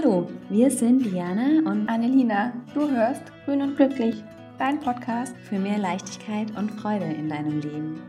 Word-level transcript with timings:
Hallo, 0.00 0.28
wir 0.48 0.70
sind 0.70 1.04
Diana 1.04 1.68
und 1.68 1.88
Annelina. 1.88 2.52
Du 2.72 2.88
hörst 2.88 3.20
Grün 3.44 3.62
und 3.62 3.74
Glücklich, 3.74 4.22
dein 4.56 4.78
Podcast 4.78 5.36
für 5.38 5.58
mehr 5.58 5.76
Leichtigkeit 5.76 6.56
und 6.56 6.70
Freude 6.80 7.06
in 7.06 7.28
deinem 7.28 7.58
Leben. 7.58 8.00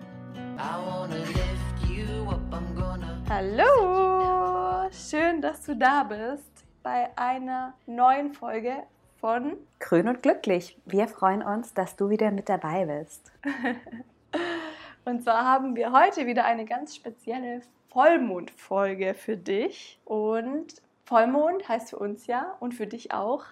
Hallo, 3.27 4.87
schön, 4.91 5.41
dass 5.41 5.63
du 5.63 5.75
da 5.75 6.03
bist 6.03 6.63
bei 6.83 7.09
einer 7.15 7.73
neuen 7.87 8.35
Folge 8.35 8.83
von 9.19 9.57
Grün 9.79 10.09
und 10.09 10.21
Glücklich. 10.21 10.77
Wir 10.85 11.07
freuen 11.07 11.41
uns, 11.41 11.73
dass 11.73 11.95
du 11.95 12.11
wieder 12.11 12.29
mit 12.29 12.49
dabei 12.49 12.85
bist. 12.85 13.31
und 15.05 15.23
zwar 15.23 15.43
haben 15.43 15.75
wir 15.75 15.91
heute 15.91 16.27
wieder 16.27 16.45
eine 16.45 16.65
ganz 16.65 16.95
spezielle 16.95 17.63
Vollmondfolge 17.89 19.15
für 19.15 19.37
dich. 19.37 19.99
Und 20.05 20.75
Vollmond 21.09 21.67
heißt 21.67 21.89
für 21.89 21.97
uns 21.97 22.27
ja 22.27 22.55
und 22.59 22.75
für 22.75 22.85
dich 22.85 23.11
auch, 23.11 23.43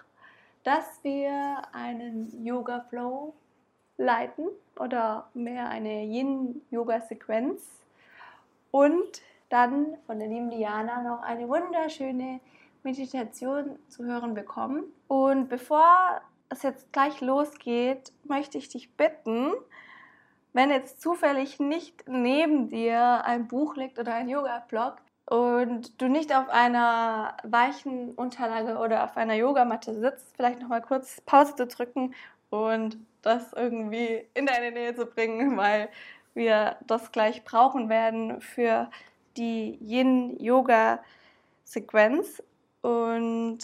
dass 0.62 1.02
wir 1.02 1.62
einen 1.72 2.44
Yoga 2.44 2.86
Flow 2.88 3.34
leiten 3.96 4.46
oder 4.78 5.28
mehr 5.34 5.68
eine 5.68 6.04
Yin-Yoga-Sequenz 6.04 7.68
und 8.70 9.22
dann 9.48 9.96
von 10.06 10.20
der 10.20 10.28
lieben 10.28 10.50
Diana 10.50 11.02
noch 11.02 11.22
eine 11.22 11.48
wunderschöne 11.48 12.38
Meditation 12.84 13.76
zu 13.88 14.04
hören 14.04 14.34
bekommen. 14.34 14.84
Und 15.08 15.48
bevor 15.48 16.20
es 16.50 16.62
jetzt 16.62 16.92
gleich 16.92 17.20
losgeht, 17.20 18.12
möchte 18.22 18.56
ich 18.56 18.68
dich 18.68 18.94
bitten, 18.94 19.52
wenn 20.52 20.70
jetzt 20.70 21.00
zufällig 21.00 21.58
nicht 21.58 22.04
neben 22.06 22.68
dir 22.68 23.24
ein 23.24 23.48
Buch 23.48 23.74
liegt 23.74 23.98
oder 23.98 24.14
ein 24.14 24.28
Yoga-Blog, 24.28 24.98
und 25.28 26.00
du 26.00 26.08
nicht 26.08 26.34
auf 26.34 26.48
einer 26.48 27.36
weichen 27.42 28.14
Unterlage 28.14 28.78
oder 28.78 29.04
auf 29.04 29.18
einer 29.18 29.34
Yogamatte 29.34 29.94
sitzt, 29.94 30.34
vielleicht 30.34 30.60
nochmal 30.60 30.80
kurz 30.80 31.20
Pause 31.20 31.54
zu 31.54 31.66
drücken 31.66 32.14
und 32.48 32.96
das 33.20 33.52
irgendwie 33.52 34.26
in 34.32 34.46
deine 34.46 34.72
Nähe 34.72 34.94
zu 34.94 35.04
bringen, 35.04 35.58
weil 35.58 35.90
wir 36.32 36.78
das 36.86 37.12
gleich 37.12 37.44
brauchen 37.44 37.90
werden 37.90 38.40
für 38.40 38.88
die 39.36 39.78
Yin-Yoga-Sequenz. 39.82 42.42
Und 42.80 43.58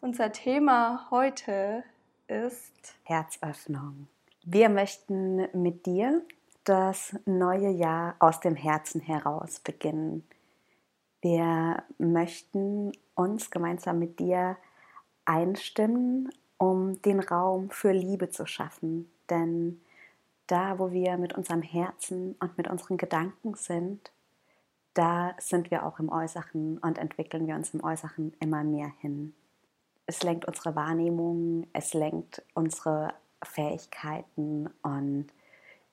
unser 0.00 0.32
Thema 0.32 1.06
heute 1.12 1.84
ist 2.26 2.96
Herzöffnung. 3.04 4.08
Wir 4.44 4.68
möchten 4.68 5.46
mit 5.52 5.86
dir 5.86 6.22
das 6.64 7.14
neue 7.26 7.70
Jahr 7.70 8.16
aus 8.18 8.40
dem 8.40 8.56
Herzen 8.56 9.00
heraus 9.00 9.60
beginnen. 9.60 10.24
Wir 11.24 11.82
möchten 11.96 12.92
uns 13.14 13.50
gemeinsam 13.50 13.98
mit 13.98 14.18
dir 14.18 14.58
einstimmen, 15.24 16.28
um 16.58 17.00
den 17.00 17.18
Raum 17.18 17.70
für 17.70 17.92
Liebe 17.92 18.28
zu 18.28 18.44
schaffen. 18.44 19.10
Denn 19.30 19.80
da, 20.48 20.78
wo 20.78 20.92
wir 20.92 21.16
mit 21.16 21.32
unserem 21.32 21.62
Herzen 21.62 22.36
und 22.40 22.58
mit 22.58 22.68
unseren 22.68 22.98
Gedanken 22.98 23.54
sind, 23.54 24.12
da 24.92 25.34
sind 25.38 25.70
wir 25.70 25.86
auch 25.86 25.98
im 25.98 26.10
Äußeren 26.10 26.76
und 26.76 26.98
entwickeln 26.98 27.46
wir 27.46 27.54
uns 27.54 27.72
im 27.72 27.82
Äußeren 27.82 28.34
immer 28.40 28.62
mehr 28.62 28.92
hin. 29.00 29.34
Es 30.04 30.22
lenkt 30.22 30.44
unsere 30.44 30.76
Wahrnehmung, 30.76 31.66
es 31.72 31.94
lenkt 31.94 32.42
unsere 32.52 33.14
Fähigkeiten 33.42 34.68
und 34.82 35.28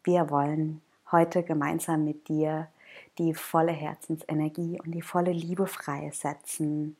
wir 0.04 0.30
wollen 0.30 0.82
heute 1.10 1.42
gemeinsam 1.44 2.04
mit 2.04 2.28
dir 2.28 2.68
die 3.18 3.34
volle 3.34 3.72
Herzensenergie 3.72 4.80
und 4.84 4.92
die 4.92 5.02
volle 5.02 5.32
Liebe 5.32 5.68
freisetzen. 5.68 6.98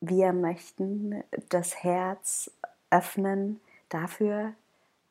Wir 0.00 0.32
möchten 0.32 1.22
das 1.48 1.82
Herz 1.82 2.50
öffnen 2.90 3.60
dafür, 3.88 4.54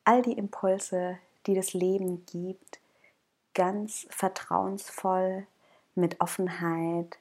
all 0.04 0.22
die 0.22 0.32
Impulse, 0.32 1.18
die 1.46 1.54
das 1.54 1.74
Leben 1.74 2.24
gibt, 2.26 2.80
ganz 3.54 4.06
vertrauensvoll, 4.10 5.46
mit 5.94 6.20
Offenheit 6.20 7.18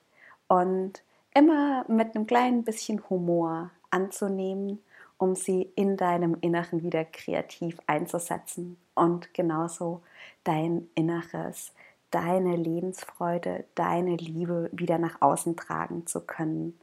und 0.47 1.03
immer 1.33 1.85
mit 1.87 2.15
einem 2.15 2.25
kleinen 2.25 2.63
bisschen 2.63 3.07
Humor 3.09 3.71
anzunehmen, 3.89 4.79
um 5.17 5.35
sie 5.35 5.71
in 5.75 5.95
deinem 5.95 6.35
Inneren 6.41 6.83
wieder 6.83 7.05
kreativ 7.05 7.77
einzusetzen 7.85 8.77
und 8.95 9.33
genauso 9.33 10.01
dein 10.43 10.89
Inneres 10.95 11.71
deine 12.13 12.55
Lebensfreude, 12.55 13.65
deine 13.73 14.15
Liebe 14.17 14.69
wieder 14.71 14.99
nach 14.99 15.21
außen 15.21 15.57
tragen 15.57 16.05
zu 16.05 16.21
können 16.21 16.79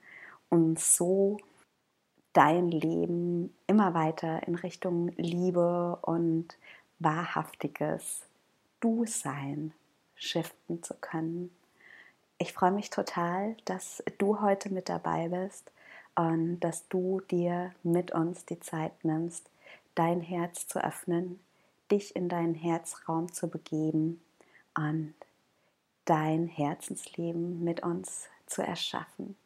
und 0.48 0.80
so 0.80 1.38
dein 2.32 2.68
Leben 2.68 3.54
immer 3.68 3.94
weiter 3.94 4.46
in 4.48 4.56
Richtung 4.56 5.10
Liebe 5.16 5.98
und 6.02 6.58
wahrhaftiges 6.98 8.26
Du-Sein 8.80 9.72
shiften 10.16 10.82
zu 10.82 10.94
können. 10.94 11.50
Ich 12.38 12.52
freue 12.52 12.72
mich 12.72 12.90
total, 12.90 13.56
dass 13.66 14.02
du 14.18 14.40
heute 14.40 14.72
mit 14.72 14.88
dabei 14.88 15.28
bist 15.28 15.70
und 16.16 16.58
dass 16.60 16.88
du 16.88 17.20
dir 17.30 17.72
mit 17.84 18.10
uns 18.10 18.46
die 18.46 18.58
Zeit 18.58 19.04
nimmst, 19.04 19.48
dein 19.94 20.20
Herz 20.20 20.66
zu 20.66 20.82
öffnen, 20.82 21.38
dich 21.90 22.16
in 22.16 22.28
deinen 22.28 22.54
Herzraum 22.54 23.32
zu 23.32 23.48
begeben 23.48 24.20
und 24.76 25.14
dein 26.04 26.46
Herzensleben 26.46 27.62
mit 27.62 27.82
uns 27.82 28.28
zu 28.46 28.62
erschaffen. 28.62 29.36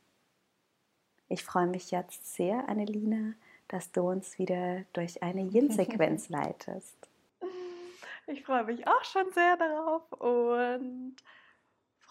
Ich 1.28 1.44
freue 1.44 1.66
mich 1.66 1.90
jetzt 1.90 2.34
sehr, 2.34 2.68
Annelina, 2.68 3.34
dass 3.68 3.92
du 3.92 4.02
uns 4.02 4.38
wieder 4.38 4.84
durch 4.92 5.22
eine 5.22 5.42
Yin-Sequenz 5.42 6.28
leitest. 6.28 6.96
Ich 8.26 8.44
freue 8.44 8.64
mich 8.64 8.86
auch 8.86 9.04
schon 9.04 9.30
sehr 9.32 9.56
darauf 9.56 10.10
und 10.12 11.16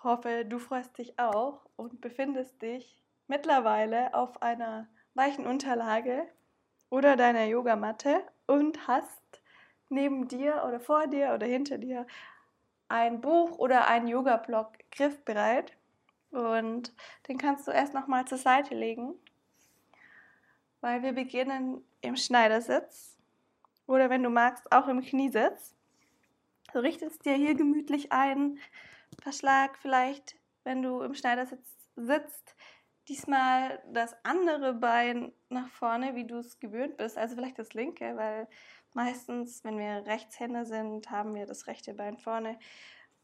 hoffe, 0.03 0.45
du 0.45 0.59
freust 0.59 0.97
dich 0.97 1.17
auch 1.17 1.61
und 1.75 2.01
befindest 2.01 2.61
dich 2.61 3.01
mittlerweile 3.27 4.13
auf 4.13 4.41
einer 4.41 4.87
weichen 5.15 5.47
Unterlage 5.47 6.27
oder 6.89 7.15
deiner 7.15 7.45
Yogamatte 7.45 8.23
und 8.45 8.87
hast 8.87 9.41
neben 9.89 10.27
dir 10.27 10.63
oder 10.67 10.79
vor 10.79 11.07
dir 11.07 11.33
oder 11.33 11.47
hinter 11.47 11.77
dir 11.77 12.05
ein 12.93 13.21
Buch 13.21 13.57
oder 13.57 13.87
einen 13.87 14.07
Yoga-Block 14.07 14.73
griffbereit. 14.91 15.75
Und 16.29 16.93
den 17.27 17.39
kannst 17.39 17.67
du 17.67 17.71
erst 17.71 17.95
noch 17.95 18.07
mal 18.07 18.25
zur 18.25 18.37
Seite 18.37 18.75
legen, 18.75 19.15
weil 20.79 21.01
wir 21.01 21.13
beginnen 21.13 21.83
im 22.01 22.15
Schneidersitz. 22.15 23.17
Oder 23.87 24.09
wenn 24.09 24.21
du 24.21 24.29
magst 24.29 24.71
auch 24.71 24.87
im 24.87 25.01
Kniesitz. 25.01 25.75
Du 26.71 26.79
richtest 26.79 27.25
dir 27.25 27.33
hier 27.33 27.55
gemütlich 27.55 28.11
ein, 28.11 28.59
verschlag 29.21 29.77
vielleicht, 29.79 30.35
wenn 30.63 30.81
du 30.81 31.01
im 31.01 31.13
Schneidersitz 31.13 31.75
sitzt, 31.95 32.55
diesmal 33.07 33.83
das 33.91 34.15
andere 34.23 34.73
Bein 34.73 35.33
nach 35.49 35.67
vorne, 35.69 36.15
wie 36.15 36.25
du 36.25 36.37
es 36.37 36.59
gewöhnt 36.59 36.97
bist, 36.97 37.17
also 37.17 37.35
vielleicht 37.35 37.59
das 37.59 37.73
linke, 37.73 38.15
weil 38.15 38.47
Meistens, 38.93 39.63
wenn 39.63 39.77
wir 39.77 40.05
Rechtshänder 40.05 40.65
sind, 40.65 41.09
haben 41.09 41.33
wir 41.35 41.45
das 41.45 41.67
rechte 41.67 41.93
Bein 41.93 42.17
vorne. 42.17 42.59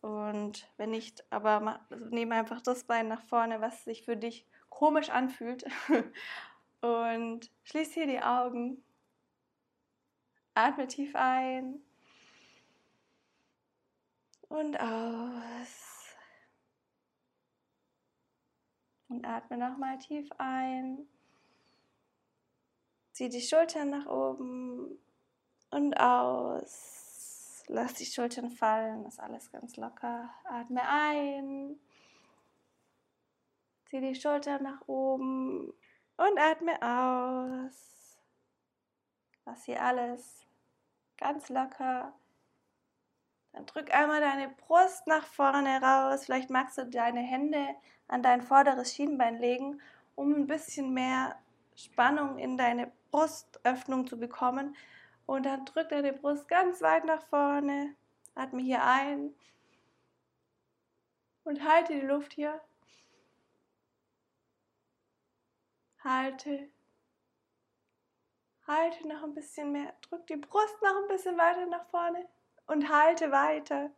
Und 0.01 0.67
wenn 0.77 0.91
nicht, 0.91 1.23
aber 1.31 1.81
also 1.89 2.05
nehmen 2.05 2.31
einfach 2.31 2.61
das 2.61 2.85
Bein 2.85 3.07
nach 3.07 3.23
vorne, 3.23 3.61
was 3.61 3.83
sich 3.83 4.05
für 4.05 4.17
dich 4.17 4.47
komisch 4.69 5.09
anfühlt. 5.09 5.65
Und 6.81 7.51
schließ 7.63 7.93
hier 7.93 8.07
die 8.07 8.21
Augen. 8.21 8.83
Atme 10.55 10.87
tief 10.87 11.15
ein 11.15 11.81
und 14.49 14.79
aus. 14.79 16.15
Und 19.07 19.25
atme 19.25 19.57
nochmal 19.57 19.97
tief 19.99 20.29
ein. 20.37 21.07
Zieh 23.13 23.29
die 23.29 23.41
Schultern 23.41 23.89
nach 23.89 24.05
oben 24.05 24.99
und 25.71 25.93
aus. 25.95 27.63
Lass 27.67 27.93
die 27.93 28.05
Schultern 28.05 28.49
fallen, 28.49 29.05
ist 29.05 29.19
alles 29.19 29.51
ganz 29.51 29.77
locker. 29.77 30.29
Atme 30.45 30.81
ein. 30.87 31.79
Zieh 33.85 34.01
die 34.01 34.15
Schultern 34.15 34.63
nach 34.63 34.87
oben 34.87 35.71
und 36.17 36.39
atme 36.39 36.73
aus. 36.81 38.17
Lass 39.45 39.65
hier 39.65 39.83
alles 39.83 40.45
ganz 41.17 41.49
locker. 41.49 42.13
Dann 43.51 43.65
drück 43.65 43.93
einmal 43.93 44.21
deine 44.21 44.49
Brust 44.49 45.05
nach 45.07 45.25
vorne 45.25 45.81
raus. 45.81 46.25
Vielleicht 46.25 46.49
magst 46.49 46.77
du 46.77 46.85
deine 46.85 47.21
Hände 47.21 47.67
an 48.07 48.23
dein 48.23 48.41
vorderes 48.41 48.93
Schienbein 48.93 49.37
legen, 49.37 49.81
um 50.15 50.33
ein 50.33 50.47
bisschen 50.47 50.93
mehr 50.93 51.35
Spannung 51.75 52.37
in 52.37 52.57
deine 52.57 52.91
Brustöffnung 53.11 54.07
zu 54.07 54.19
bekommen 54.19 54.75
und 55.29 55.43
dann 55.43 55.63
drück 55.63 55.89
deine 55.89 56.11
Brust 56.11 56.47
ganz 56.47 56.81
weit 56.81 57.05
nach 57.05 57.21
vorne. 57.27 57.95
Atme 58.33 58.63
hier 58.63 58.83
ein. 58.83 59.35
Und 61.43 61.63
halte 61.63 61.93
die 61.93 62.05
Luft 62.05 62.33
hier. 62.33 62.59
Halte. 66.03 66.69
Halte 68.65 69.07
noch 69.07 69.21
ein 69.21 69.35
bisschen 69.35 69.71
mehr. 69.71 69.93
Drück 70.01 70.25
die 70.25 70.35
Brust 70.35 70.81
noch 70.81 70.95
ein 71.03 71.07
bisschen 71.07 71.37
weiter 71.37 71.67
nach 71.67 71.85
vorne 71.89 72.27
und 72.65 72.89
halte 72.89 73.31
weiter. 73.31 73.91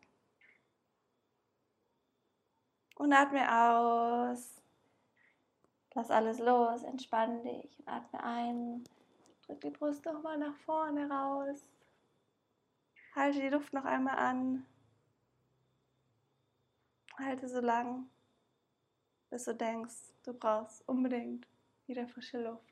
Und 2.95 3.13
atme 3.13 3.49
aus. 3.49 4.61
Lass 5.93 6.11
alles 6.11 6.39
los, 6.39 6.83
entspann 6.83 7.41
dich 7.41 7.79
und 7.79 7.87
atme 7.87 8.21
ein. 8.21 8.83
Drück 9.45 9.61
die 9.61 9.69
Brust 9.69 10.05
nochmal 10.05 10.37
nach 10.37 10.55
vorne 10.65 11.09
raus. 11.09 11.65
Halte 13.15 13.41
die 13.41 13.49
Luft 13.49 13.73
noch 13.73 13.85
einmal 13.85 14.17
an. 14.17 14.65
Halte 17.17 17.47
so 17.47 17.59
lang, 17.59 18.09
bis 19.29 19.45
du 19.45 19.53
denkst, 19.53 20.13
du 20.23 20.33
brauchst 20.33 20.87
unbedingt 20.87 21.47
wieder 21.85 22.07
frische 22.07 22.41
Luft. 22.41 22.71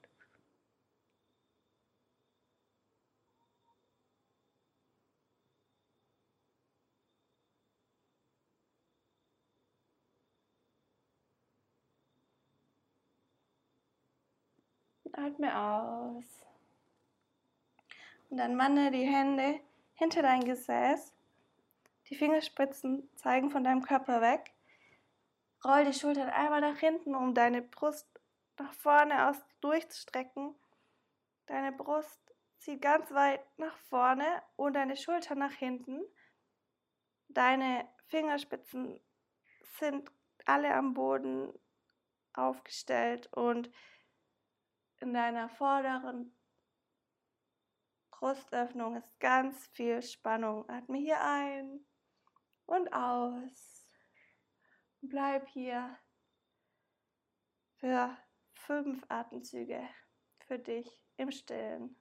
Atme 15.14 15.54
aus. 15.54 16.49
Und 18.30 18.38
dann 18.38 18.56
manne 18.56 18.92
die 18.92 19.06
Hände 19.06 19.60
hinter 19.94 20.22
dein 20.22 20.44
Gesäß. 20.44 21.14
Die 22.10 22.16
Fingerspitzen 22.16 23.10
zeigen 23.16 23.52
von 23.52 23.64
deinem 23.64 23.82
Körper 23.82 24.22
weg. 24.22 24.54
Roll 25.64 25.86
die 25.86 25.94
Schultern 25.94 26.30
einmal 26.30 26.62
nach 26.62 26.78
hinten, 26.78 27.16
um 27.16 27.34
deine 27.34 27.62
Brust 27.62 28.08
nach 28.58 28.74
vorne 28.74 29.28
aus 29.30 29.38
durchzustrecken. 29.62 30.56
Deine 31.48 31.72
Brust 31.72 32.20
zieht 32.60 32.82
ganz 32.82 33.12
weit 33.12 33.42
nach 33.58 33.78
vorne 33.90 34.42
und 34.56 34.74
deine 34.74 34.96
Schultern 34.96 35.40
nach 35.40 35.54
hinten. 35.54 36.02
Deine 37.30 37.88
Fingerspitzen 38.08 39.00
sind 39.80 40.12
alle 40.46 40.74
am 40.74 40.94
Boden 40.94 41.54
aufgestellt 42.34 43.32
und 43.34 43.70
in 45.00 45.14
deiner 45.14 45.50
vorderen 45.50 46.36
Brustöffnung 48.20 48.98
ist 48.98 49.18
ganz 49.22 49.68
viel 49.68 50.02
Spannung. 50.02 50.68
Atme 50.70 50.98
hier 50.98 51.22
ein 51.22 51.86
und 52.66 52.92
aus. 52.92 53.88
Bleib 55.00 55.48
hier 55.48 55.98
für 57.78 58.18
fünf 58.52 59.06
Atemzüge 59.08 59.88
für 60.40 60.60
dich 60.60 61.02
im 61.16 61.32
Stillen. 61.32 61.96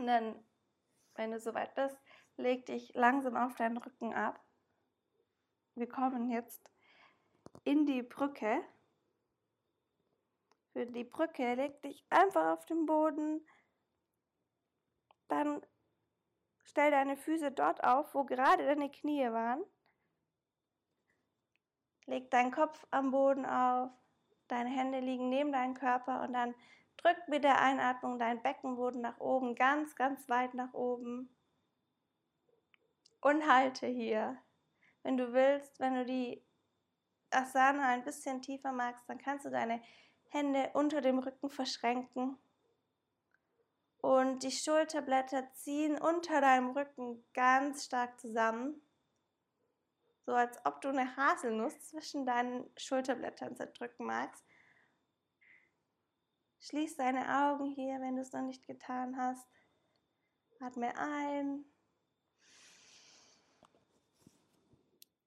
Und 0.00 0.06
dann, 0.06 0.42
wenn 1.16 1.30
du 1.30 1.38
soweit 1.38 1.74
bist, 1.74 1.94
leg 2.38 2.64
dich 2.64 2.94
langsam 2.94 3.36
auf 3.36 3.54
deinen 3.56 3.76
Rücken 3.76 4.14
ab. 4.14 4.42
Wir 5.74 5.86
kommen 5.90 6.30
jetzt 6.30 6.70
in 7.64 7.84
die 7.84 8.02
Brücke. 8.02 8.64
Für 10.72 10.86
die 10.86 11.04
Brücke 11.04 11.52
leg 11.52 11.82
dich 11.82 12.02
einfach 12.08 12.54
auf 12.54 12.64
den 12.64 12.86
Boden. 12.86 13.46
Dann 15.28 15.60
stell 16.64 16.90
deine 16.90 17.18
Füße 17.18 17.52
dort 17.52 17.84
auf, 17.84 18.14
wo 18.14 18.24
gerade 18.24 18.64
deine 18.64 18.90
Knie 18.90 19.30
waren. 19.30 19.62
Leg 22.06 22.30
deinen 22.30 22.52
Kopf 22.52 22.86
am 22.90 23.10
Boden 23.10 23.44
auf. 23.44 23.90
Deine 24.48 24.70
Hände 24.70 25.00
liegen 25.00 25.28
neben 25.28 25.52
deinem 25.52 25.74
Körper 25.74 26.22
und 26.22 26.32
dann 26.32 26.54
Drück 27.02 27.16
mit 27.28 27.44
der 27.44 27.60
Einatmung 27.60 28.18
deinen 28.18 28.42
Beckenboden 28.42 29.00
nach 29.00 29.18
oben, 29.20 29.54
ganz, 29.54 29.96
ganz 29.96 30.28
weit 30.28 30.54
nach 30.54 30.74
oben. 30.74 31.34
Und 33.20 33.46
halte 33.46 33.86
hier. 33.86 34.36
Wenn 35.02 35.16
du 35.16 35.32
willst, 35.32 35.80
wenn 35.80 35.94
du 35.94 36.04
die 36.04 36.44
Asana 37.30 37.88
ein 37.88 38.04
bisschen 38.04 38.42
tiefer 38.42 38.72
magst, 38.72 39.08
dann 39.08 39.18
kannst 39.18 39.46
du 39.46 39.50
deine 39.50 39.80
Hände 40.28 40.70
unter 40.74 41.00
dem 41.00 41.18
Rücken 41.18 41.48
verschränken. 41.48 42.38
Und 44.02 44.42
die 44.42 44.50
Schulterblätter 44.50 45.52
ziehen 45.54 45.98
unter 45.98 46.40
deinem 46.40 46.70
Rücken 46.70 47.24
ganz 47.34 47.84
stark 47.84 48.18
zusammen. 48.20 48.80
So 50.24 50.32
als 50.32 50.58
ob 50.64 50.80
du 50.80 50.88
eine 50.88 51.16
Haselnuss 51.16 51.88
zwischen 51.88 52.24
deinen 52.24 52.70
Schulterblättern 52.76 53.56
zerdrücken 53.56 54.06
magst. 54.06 54.44
Schließ 56.60 56.96
deine 56.96 57.48
Augen 57.48 57.70
hier, 57.70 58.00
wenn 58.00 58.16
du 58.16 58.22
es 58.22 58.32
noch 58.32 58.42
nicht 58.42 58.66
getan 58.66 59.16
hast. 59.16 59.48
Atme 60.60 60.94
ein 60.96 61.64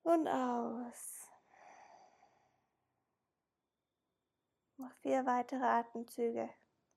und 0.03 0.27
aus. 0.27 1.27
Noch 4.77 4.93
vier 5.01 5.25
weitere 5.25 5.63
Atemzüge. 5.63 6.50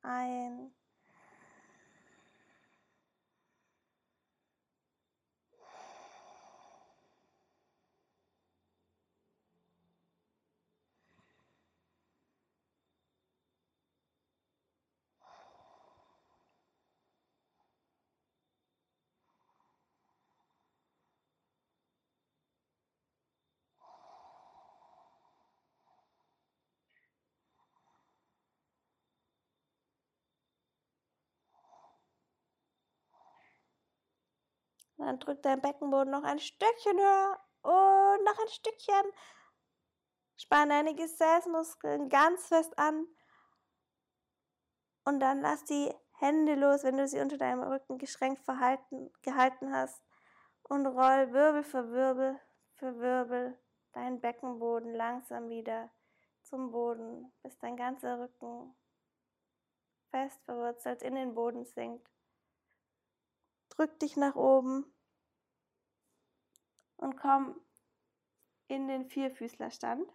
Ein 0.03 0.75
Dann 34.99 35.19
drück 35.19 35.43
dein 35.43 35.61
Beckenboden 35.61 36.11
noch 36.11 36.25
ein 36.25 36.39
Stückchen 36.39 36.99
höher 36.99 37.39
und 37.63 38.25
noch 38.25 38.39
ein 38.39 38.49
Stückchen. 38.49 39.13
Spann 40.37 40.69
deine 40.69 40.95
Gesäßmuskeln 40.95 42.09
ganz 42.09 42.47
fest 42.49 42.79
an. 42.79 43.07
Und 45.05 45.21
dann 45.21 45.41
lass 45.41 45.65
die 45.65 45.95
Hände 46.19 46.55
los, 46.55 46.83
wenn 46.83 46.97
du 46.97 47.07
sie 47.07 47.21
unter 47.21 47.39
deinem 47.39 47.63
Rücken 47.63 47.99
geschränkt 47.99 48.43
verhalten, 48.43 49.13
gehalten 49.23 49.73
hast. 49.73 50.03
Und 50.63 50.87
roll 50.87 51.33
Wirbel 51.33 51.63
für 51.63 51.91
Wirbel 51.91 52.41
für 52.75 52.99
Wirbel 52.99 53.59
deinen 53.93 54.21
Beckenboden 54.21 54.95
langsam 54.95 55.49
wieder 55.49 55.91
zum 56.43 56.71
Boden, 56.71 57.33
bis 57.43 57.57
dein 57.59 57.77
ganzer 57.77 58.19
Rücken 58.21 58.75
fest 60.11 60.43
verwurzelt 60.45 61.03
in 61.03 61.15
den 61.15 61.35
Boden 61.35 61.65
sinkt. 61.65 62.09
Drück 63.77 63.99
dich 64.01 64.17
nach 64.17 64.35
oben 64.35 64.85
und 66.97 67.17
komm 67.17 67.61
in 68.69 68.89
den 68.89 69.07
Vierfüßlerstand. 69.07 70.11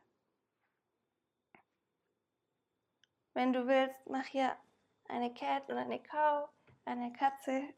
Wenn 3.34 3.53
du 3.53 3.68
willst, 3.68 3.96
mach 4.08 4.25
hier 4.25 4.58
eine 5.06 5.34
Cat 5.34 5.70
und 5.70 5.77
eine 5.77 6.01
Kau, 6.01 6.50
eine 6.86 7.13
Katze 7.13 7.74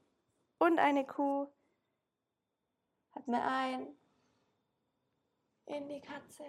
und 0.58 0.80
eine 0.80 1.06
Kuh. 1.06 1.52
Atme 3.12 3.44
ein 3.44 3.96
in 5.66 5.88
die 5.90 6.02
Katze 6.02 6.46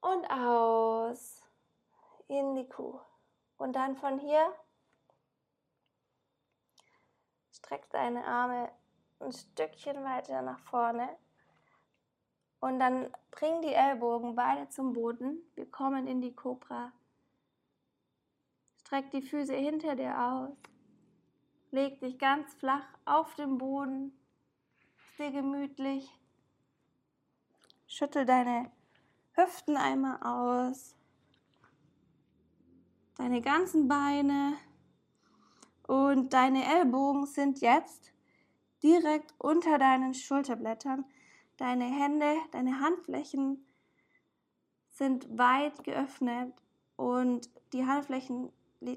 und 0.00 0.26
aus 0.26 1.42
in 2.28 2.54
die 2.54 2.68
Kuh. 2.68 3.00
Und 3.56 3.74
dann 3.74 3.96
von 3.96 4.18
hier 4.18 4.54
streck 7.70 7.88
deine 7.90 8.24
Arme 8.24 8.68
ein 9.20 9.32
Stückchen 9.32 10.02
weiter 10.02 10.42
nach 10.42 10.58
vorne. 10.58 11.08
Und 12.58 12.80
dann 12.80 13.08
bring 13.30 13.62
die 13.62 13.72
Ellbogen 13.72 14.34
beide 14.34 14.68
zum 14.70 14.92
Boden. 14.92 15.38
Wir 15.54 15.70
kommen 15.70 16.08
in 16.08 16.20
die 16.20 16.34
Cobra. 16.34 16.90
Streck 18.80 19.12
die 19.12 19.22
Füße 19.22 19.54
hinter 19.54 19.94
dir 19.94 20.18
aus. 20.20 20.50
Leg 21.70 22.00
dich 22.00 22.18
ganz 22.18 22.52
flach 22.54 22.86
auf 23.04 23.36
den 23.36 23.56
Boden. 23.56 24.18
Sehr 25.16 25.30
gemütlich. 25.30 26.10
Schüttel 27.86 28.26
deine 28.26 28.72
Hüften 29.34 29.76
einmal 29.76 30.20
aus. 30.22 30.96
Deine 33.16 33.40
ganzen 33.40 33.86
Beine. 33.86 34.56
Und 35.90 36.34
deine 36.34 36.64
Ellbogen 36.72 37.26
sind 37.26 37.60
jetzt 37.60 38.12
direkt 38.80 39.34
unter 39.38 39.76
deinen 39.76 40.14
Schulterblättern. 40.14 41.04
Deine 41.56 41.86
Hände, 41.86 42.32
deine 42.52 42.78
Handflächen 42.78 43.66
sind 44.90 45.36
weit 45.36 45.82
geöffnet 45.82 46.54
und 46.94 47.50
die 47.72 47.84
Handflächen 47.84 48.52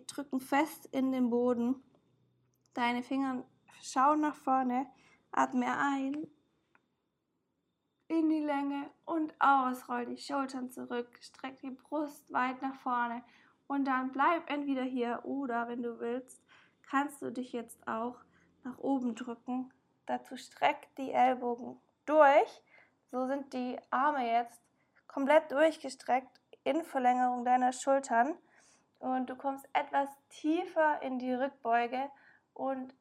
drücken 0.06 0.40
fest 0.40 0.88
in 0.92 1.12
den 1.12 1.32
Boden. 1.32 1.82
Deine 2.76 3.02
Finger 3.02 3.44
schauen 3.82 4.22
nach 4.22 4.36
vorne. 4.36 4.86
Atme 5.32 5.76
ein 5.76 6.28
in 8.08 8.30
die 8.30 8.42
Länge 8.42 8.92
und 9.06 9.34
aus. 9.40 9.90
Roll 9.90 10.06
die 10.06 10.18
Schultern 10.20 10.70
zurück. 10.70 11.18
Streck 11.22 11.60
die 11.60 11.72
Brust 11.72 12.32
weit 12.32 12.62
nach 12.62 12.76
vorne. 12.76 13.24
Und 13.66 13.86
dann 13.86 14.12
bleib 14.12 14.48
entweder 14.52 14.84
hier 14.84 15.22
oder, 15.24 15.68
wenn 15.68 15.82
du 15.82 16.00
willst, 16.00 16.43
kannst 16.90 17.22
du 17.22 17.32
dich 17.32 17.54
jetzt 17.54 17.88
auch 17.88 18.18
nach 18.63 18.78
oben 18.78 19.16
drücken. 19.16 19.72
Dazu 20.06 20.38
streck 20.38 20.88
die 20.98 21.12
Ellbogen 21.12 21.80
durch. 22.06 22.62
So 23.12 23.28
sind 23.28 23.54
die 23.54 23.78
Arme 23.90 24.28
jetzt 24.32 24.60
komplett 25.08 25.52
durchgestreckt 25.52 26.40
in 26.63 26.84
Verlängerung 26.84 27.46
deiner 27.46 27.72
Schultern. 27.72 28.36
Und 29.00 29.30
du 29.30 29.36
kommst 29.36 29.68
etwas 29.74 30.10
tiefer 30.30 31.02
in 31.02 31.20
die 31.20 31.34
Rückbeuge 31.34 32.10
und 32.54 32.96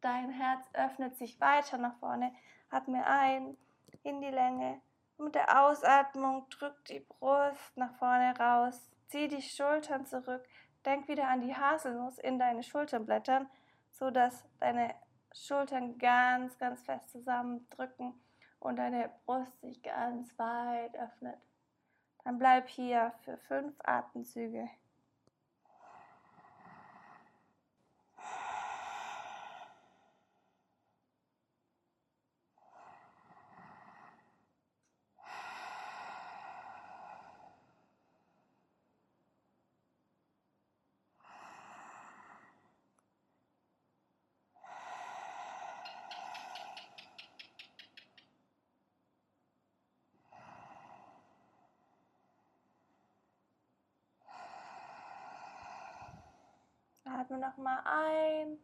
dein 0.00 0.30
Herz 0.30 0.66
öffnet 0.72 1.16
sich 1.16 1.40
weiter 1.40 1.78
nach 1.78 1.96
vorne. 1.98 2.32
Atme 2.70 3.06
ein 3.06 3.56
in 4.02 4.20
die 4.20 4.30
Länge. 4.30 4.80
Mit 5.18 5.34
der 5.34 5.64
Ausatmung 5.64 6.48
drück 6.50 6.84
die 6.86 7.00
Brust 7.00 7.76
nach 7.76 7.94
vorne 7.96 8.36
raus. 8.38 8.90
Zieh 9.08 9.28
die 9.28 9.42
Schultern 9.42 10.04
zurück. 10.04 10.44
Denk 10.86 11.08
wieder 11.08 11.28
an 11.28 11.40
die 11.40 11.54
Haselnuss 11.54 12.18
in 12.18 12.38
deine 12.38 12.62
Schulterblättern, 12.62 13.48
sodass 13.90 14.44
deine 14.60 14.94
Schultern 15.32 15.98
ganz, 15.98 16.56
ganz 16.58 16.80
fest 16.82 17.10
zusammendrücken 17.10 18.14
und 18.60 18.76
deine 18.76 19.10
Brust 19.26 19.60
sich 19.60 19.82
ganz 19.82 20.38
weit 20.38 20.94
öffnet. 20.96 21.38
Dann 22.24 22.38
bleib 22.38 22.68
hier 22.68 23.12
für 23.24 23.36
fünf 23.36 23.74
Atemzüge. 23.84 24.70
Atme 57.26 57.38
nochmal 57.38 57.80
ein, 57.84 58.56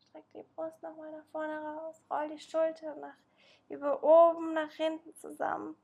streck 0.00 0.24
die 0.34 0.42
Brust 0.54 0.82
nochmal 0.82 1.12
nach 1.12 1.24
vorne 1.30 1.56
raus, 1.56 2.02
roll 2.10 2.28
die 2.30 2.40
Schultern 2.40 2.98
nach 3.00 3.14
über 3.68 4.02
oben 4.02 4.54
nach 4.54 4.72
hinten 4.72 5.14
zusammen. 5.14 5.76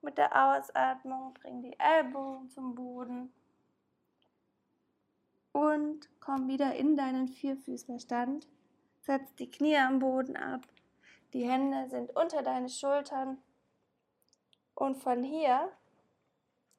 Mit 0.00 0.16
der 0.16 0.30
Ausatmung 0.32 1.34
bring 1.34 1.60
die 1.60 1.78
Ellbogen 1.78 2.48
zum 2.48 2.74
Boden 2.74 3.32
und 5.52 6.08
komm 6.20 6.48
wieder 6.48 6.74
in 6.74 6.96
deinen 6.96 7.28
Vierfüßlerstand. 7.28 8.48
Setz 9.02 9.34
die 9.34 9.50
Knie 9.50 9.76
am 9.76 9.98
Boden 9.98 10.36
ab. 10.36 10.62
Die 11.34 11.46
Hände 11.46 11.90
sind 11.90 12.16
unter 12.16 12.42
deine 12.42 12.70
Schultern. 12.70 13.36
Und 14.74 14.96
von 14.96 15.22
hier 15.22 15.68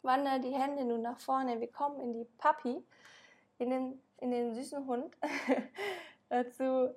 wandern 0.02 0.42
die 0.42 0.56
Hände 0.56 0.86
nun 0.86 1.04
nach 1.04 1.20
vorne. 1.20 1.60
Wir 1.60 1.72
kommen 1.72 2.00
in 2.00 2.14
die 2.14 2.26
Papi, 2.38 2.84
in 3.60 3.70
den 3.70 4.03
in 4.18 4.32
den 4.32 4.54
süßen 4.54 4.86
Hund. 4.86 5.16
Dazu 6.30 6.94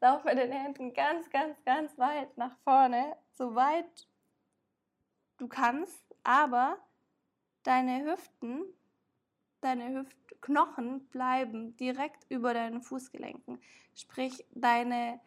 lauf 0.00 0.24
mit 0.24 0.38
den 0.38 0.52
Händen 0.52 0.92
ganz, 0.92 1.30
ganz, 1.30 1.62
ganz 1.64 1.96
weit 1.98 2.36
nach 2.36 2.56
vorne, 2.58 3.16
so 3.32 3.54
weit 3.54 4.06
du 5.38 5.48
kannst, 5.48 6.04
aber 6.24 6.78
deine 7.62 8.04
Hüften, 8.04 8.64
deine 9.60 10.00
Hüftknochen 10.00 11.06
bleiben 11.08 11.76
direkt 11.76 12.26
über 12.28 12.54
deinen 12.54 12.82
Fußgelenken. 12.82 13.60
Sprich, 13.94 14.44
deine 14.50 15.20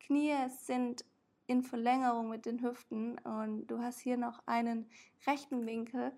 Knie 0.00 0.36
sind 0.48 1.04
in 1.46 1.62
Verlängerung 1.62 2.28
mit 2.28 2.46
den 2.46 2.62
Hüften 2.62 3.18
und 3.18 3.66
du 3.66 3.80
hast 3.80 4.00
hier 4.00 4.16
noch 4.16 4.46
einen 4.46 4.88
rechten 5.26 5.66
Winkel 5.66 6.12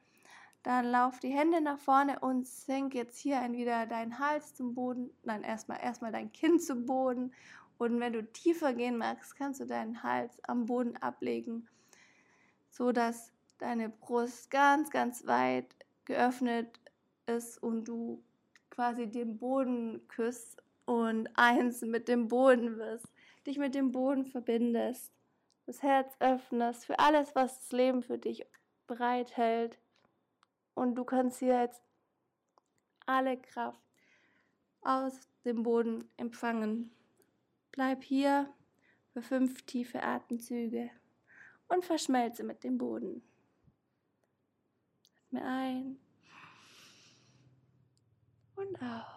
dann 0.67 0.91
lauf 0.91 1.21
die 1.21 1.31
Hände 1.31 1.61
nach 1.61 1.79
vorne 1.79 2.19
und 2.19 2.45
senk 2.45 2.93
jetzt 2.93 3.21
hier 3.21 3.39
ein 3.39 3.53
wieder 3.53 3.87
deinen 3.87 4.19
Hals 4.19 4.53
zum 4.57 4.75
Boden. 4.75 5.11
Nein, 5.23 5.45
erstmal 5.45 5.81
erstmal 5.81 6.11
dein 6.11 6.33
Kinn 6.33 6.59
zum 6.59 6.87
Boden. 6.87 7.33
Und 7.79 8.01
wenn 8.01 8.13
du 8.13 8.25
tiefer 8.25 8.73
gehen 8.73 8.97
magst, 8.97 9.37
kannst 9.37 9.61
du 9.61 9.65
deinen 9.65 10.03
Hals 10.03 10.43
am 10.43 10.67
Boden 10.67 10.97
ablegen, 10.97 11.69
so 12.69 12.91
dass 12.91 13.31
deine 13.59 13.91
Brust 13.91 14.51
ganz, 14.51 14.91
ganz 14.91 15.25
weit 15.29 15.73
geöffnet 16.05 16.81
ist 17.27 17.63
und 17.63 17.85
du 17.85 18.21
quasi 18.69 19.07
den 19.07 19.39
Boden 19.39 20.09
küsst 20.09 20.65
und 20.85 21.29
eins 21.37 21.83
mit 21.83 22.09
dem 22.09 22.27
Boden 22.27 22.77
wirst, 22.77 23.07
dich 23.47 23.59
mit 23.59 23.77
dem 23.77 23.93
Boden 23.93 24.27
verbindest, 24.27 25.13
das 25.65 25.85
Herz 25.85 26.17
öffnest 26.19 26.87
für 26.87 26.99
alles, 26.99 27.37
was 27.37 27.61
das 27.61 27.71
Leben 27.71 28.03
für 28.03 28.19
dich 28.19 28.45
bereithält 28.89 29.79
und 30.77 30.95
du 30.95 31.05
kannst 31.05 31.41
hier 31.41 31.61
jetzt 31.63 31.83
alle 33.07 33.37
Kraft 33.41 33.83
aus 34.83 35.29
dem 35.45 35.65
Boden 35.65 36.09
empfangen. 36.17 36.93
Bleib 37.73 38.05
hier 38.05 38.49
für 39.13 39.23
fünf 39.23 39.63
tiefe 39.63 40.03
Atemzüge 40.03 40.91
und 41.69 41.85
verschmelze 41.85 42.45
mit 42.45 42.63
dem 42.63 42.79
Boden. 42.79 43.23
Atme 45.37 45.45
ein 45.45 45.99
und 48.57 48.83
aus. 48.83 49.16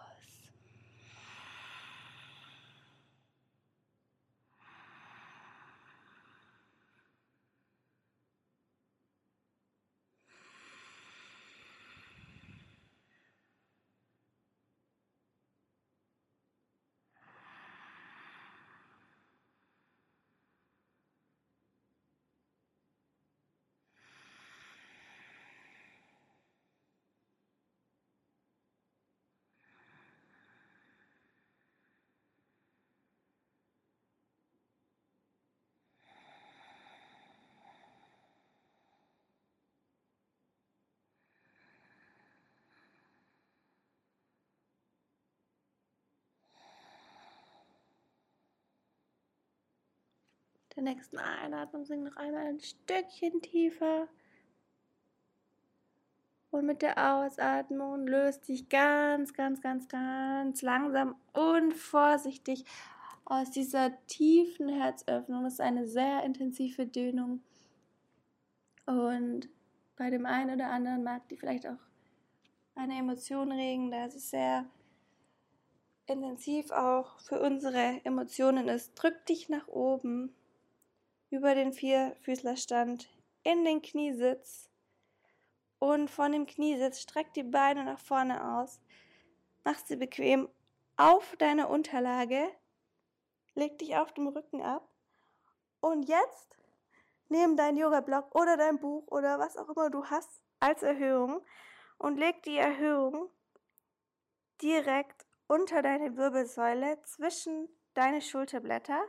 Der 50.80 50.94
nächsten 50.94 51.18
Einatmung 51.18 51.84
sing 51.84 52.02
noch 52.04 52.16
einmal 52.16 52.46
ein 52.46 52.60
Stückchen 52.60 53.42
tiefer. 53.42 54.08
Und 56.50 56.66
mit 56.66 56.82
der 56.82 57.14
Ausatmung 57.14 58.06
löst 58.06 58.48
dich 58.48 58.68
ganz, 58.68 59.34
ganz, 59.34 59.60
ganz, 59.60 59.88
ganz 59.88 60.62
langsam 60.62 61.14
und 61.32 61.74
vorsichtig 61.74 62.64
aus 63.24 63.50
dieser 63.50 63.92
tiefen 64.06 64.68
Herzöffnung. 64.68 65.44
Das 65.44 65.54
ist 65.54 65.60
eine 65.60 65.86
sehr 65.86 66.24
intensive 66.24 66.86
Dehnung. 66.86 67.42
Und 68.86 69.48
bei 69.96 70.10
dem 70.10 70.26
einen 70.26 70.54
oder 70.54 70.70
anderen 70.70 71.04
mag 71.04 71.28
die 71.28 71.36
vielleicht 71.36 71.68
auch 71.68 71.78
eine 72.74 72.98
Emotion 72.98 73.52
regen, 73.52 73.90
da 73.90 74.06
es 74.06 74.30
sehr 74.30 74.64
intensiv 76.06 76.72
auch 76.72 77.20
für 77.20 77.40
unsere 77.40 78.00
Emotionen 78.04 78.66
ist. 78.66 78.94
Drück 78.94 79.24
dich 79.26 79.48
nach 79.48 79.68
oben 79.68 80.34
über 81.30 81.54
den 81.54 81.72
Vierfüßlerstand 81.72 83.08
in 83.42 83.64
den 83.64 83.80
Kniesitz 83.80 84.68
und 85.78 86.10
von 86.10 86.32
dem 86.32 86.46
Kniesitz 86.46 87.00
streck 87.00 87.32
die 87.32 87.42
Beine 87.42 87.84
nach 87.84 87.98
vorne 87.98 88.58
aus. 88.58 88.80
Mach 89.64 89.78
sie 89.78 89.96
bequem 89.96 90.48
auf 90.96 91.36
deine 91.38 91.68
Unterlage. 91.68 92.50
Leg 93.54 93.78
dich 93.78 93.96
auf 93.96 94.12
dem 94.12 94.28
Rücken 94.28 94.60
ab. 94.60 94.88
Und 95.80 96.08
jetzt 96.08 96.58
nimm 97.28 97.56
dein 97.56 97.76
Yoga-Block 97.76 98.34
oder 98.34 98.56
dein 98.56 98.78
Buch 98.78 99.06
oder 99.06 99.38
was 99.38 99.56
auch 99.56 99.68
immer 99.70 99.88
du 99.88 100.04
hast 100.04 100.42
als 100.58 100.82
Erhöhung 100.82 101.42
und 101.96 102.18
leg 102.18 102.42
die 102.42 102.58
Erhöhung 102.58 103.30
direkt 104.60 105.26
unter 105.46 105.80
deine 105.80 106.16
Wirbelsäule 106.16 107.00
zwischen 107.02 107.68
deine 107.94 108.20
Schulterblätter, 108.20 109.02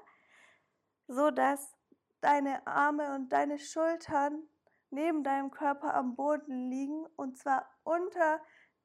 so 1.08 1.30
dass 1.30 1.76
deine 2.22 2.66
Arme 2.66 3.16
und 3.16 3.30
deine 3.30 3.60
Schultern 3.60 4.44
neben 4.90 5.24
deinem 5.24 5.52
Körper 5.52 5.94
am 5.94 6.16
Boden 6.16 6.70
liegen 6.70 7.06
und 7.16 7.38
zwar 7.38 7.70
unter 7.84 8.42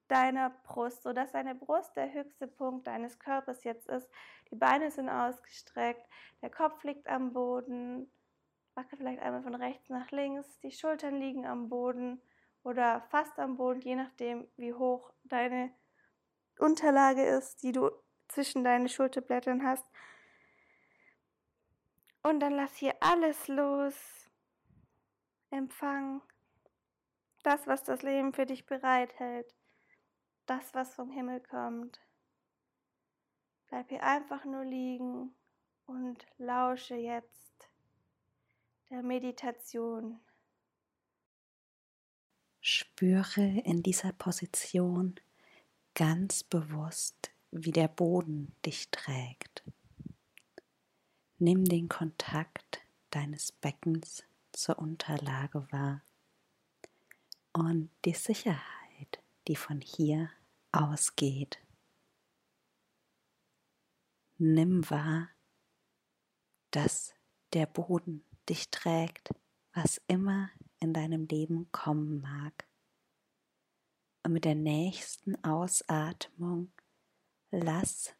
deiner 0.07 0.49
Brust, 0.49 1.03
sodass 1.03 1.31
deine 1.31 1.55
Brust 1.55 1.95
der 1.95 2.13
höchste 2.13 2.47
Punkt 2.47 2.87
deines 2.87 3.19
Körpers 3.19 3.63
jetzt 3.63 3.87
ist. 3.87 4.09
Die 4.51 4.55
Beine 4.55 4.89
sind 4.91 5.09
ausgestreckt, 5.09 6.07
der 6.41 6.49
Kopf 6.49 6.83
liegt 6.83 7.07
am 7.07 7.33
Boden. 7.33 8.11
Wackel 8.75 8.97
vielleicht 8.97 9.21
einmal 9.21 9.41
von 9.41 9.55
rechts 9.55 9.89
nach 9.89 10.11
links, 10.11 10.59
die 10.59 10.71
Schultern 10.71 11.15
liegen 11.15 11.45
am 11.47 11.67
Boden 11.67 12.21
oder 12.63 13.01
fast 13.09 13.39
am 13.39 13.57
Boden, 13.57 13.81
je 13.81 13.95
nachdem, 13.95 14.47
wie 14.55 14.73
hoch 14.73 15.11
deine 15.23 15.71
Unterlage 16.59 17.23
ist, 17.23 17.63
die 17.63 17.71
du 17.71 17.89
zwischen 18.27 18.63
deinen 18.63 18.87
Schulterblättern 18.87 19.65
hast. 19.65 19.85
Und 22.27 22.41
dann 22.41 22.55
lass 22.55 22.75
hier 22.75 22.93
alles 22.99 23.47
los. 23.47 23.93
Empfang 25.49 26.21
das, 27.43 27.67
was 27.67 27.85
das 27.85 28.01
Leben 28.01 28.33
für 28.33 28.45
dich 28.45 28.65
bereithält. 28.65 29.55
Das, 30.45 30.73
was 30.73 30.93
vom 30.93 31.09
Himmel 31.09 31.39
kommt. 31.39 32.01
Bleib 33.69 33.87
hier 33.87 34.03
einfach 34.03 34.43
nur 34.43 34.65
liegen 34.65 35.33
und 35.85 36.25
lausche 36.37 36.95
jetzt 36.95 37.69
der 38.89 39.03
Meditation. 39.03 40.19
Spüre 42.59 43.61
in 43.63 43.83
dieser 43.83 44.11
Position 44.11 45.15
ganz 45.95 46.43
bewusst, 46.43 47.31
wie 47.51 47.71
der 47.71 47.87
Boden 47.87 48.53
dich 48.65 48.91
trägt. 48.91 49.56
Nimm 51.39 51.65
den 51.65 51.87
Kontakt 51.87 52.81
deines 53.11 53.51
Beckens 53.51 54.23
zur 54.53 54.79
Unterlage 54.79 55.71
wahr 55.71 56.01
und 57.53 57.91
die 58.05 58.13
Sicherheit, 58.13 59.21
die 59.47 59.55
von 59.55 59.79
hier 59.79 60.31
ausgeht. 60.71 61.59
Nimm 64.39 64.89
wahr, 64.89 65.29
dass 66.71 67.13
der 67.53 67.67
Boden 67.67 68.23
dich 68.49 68.71
trägt, 68.71 69.29
was 69.73 70.01
immer 70.07 70.49
in 70.79 70.91
deinem 70.91 71.25
Leben 71.25 71.71
kommen 71.71 72.19
mag. 72.19 72.67
Und 74.23 74.33
mit 74.33 74.45
der 74.45 74.55
nächsten 74.55 75.35
Ausatmung 75.43 76.71
lass 77.51 78.15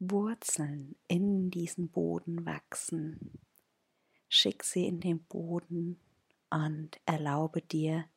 Wurzeln 0.00 0.96
in 1.08 1.50
diesen 1.50 1.90
Boden 1.90 2.46
wachsen. 2.46 3.38
Schick 4.28 4.64
sie 4.64 4.86
in 4.86 5.00
den 5.00 5.22
Boden 5.24 6.00
und 6.48 6.98
erlaube 7.04 7.60
dir, 7.60 8.08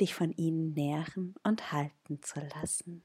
dich 0.00 0.14
von 0.14 0.32
ihnen 0.32 0.72
nähren 0.72 1.34
und 1.42 1.70
halten 1.70 2.22
zu 2.22 2.40
lassen. 2.40 3.04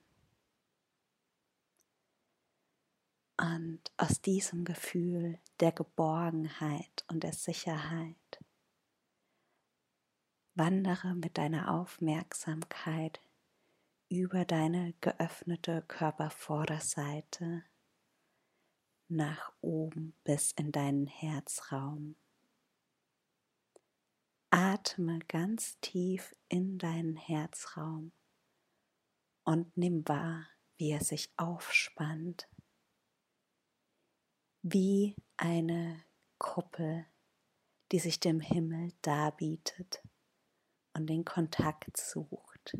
Und 3.35 3.81
aus 3.97 4.21
diesem 4.21 4.63
Gefühl 4.63 5.37
der 5.59 5.73
Geborgenheit 5.73 7.03
und 7.09 7.23
der 7.23 7.33
Sicherheit 7.33 8.15
wandere 10.55 11.13
mit 11.15 11.37
deiner 11.37 11.73
Aufmerksamkeit 11.73 13.19
über 14.13 14.45
deine 14.45 14.93
geöffnete 15.01 15.83
Körpervorderseite 15.87 17.63
nach 19.07 19.51
oben 19.59 20.15
bis 20.23 20.51
in 20.51 20.71
deinen 20.71 21.07
Herzraum. 21.07 22.15
Atme 24.51 25.17
ganz 25.27 25.79
tief 25.79 26.35
in 26.47 26.77
deinen 26.77 27.15
Herzraum 27.15 28.11
und 29.43 29.75
nimm 29.75 30.07
wahr, 30.07 30.47
wie 30.77 30.91
er 30.91 31.03
sich 31.03 31.33
aufspannt, 31.37 32.47
wie 34.61 35.15
eine 35.37 36.03
Kuppel, 36.37 37.07
die 37.91 37.99
sich 37.99 38.19
dem 38.19 38.41
Himmel 38.41 38.93
darbietet 39.01 40.03
und 40.93 41.07
den 41.07 41.25
Kontakt 41.25 41.97
sucht. 41.97 42.77